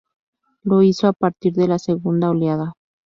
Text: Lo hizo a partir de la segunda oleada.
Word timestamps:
Lo 0.63 0.81
hizo 0.81 1.05
a 1.05 1.13
partir 1.13 1.53
de 1.53 1.67
la 1.67 1.77
segunda 1.77 2.31
oleada. 2.31 2.73